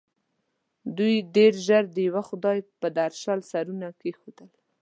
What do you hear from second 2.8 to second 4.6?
درشل سرونه کېښول.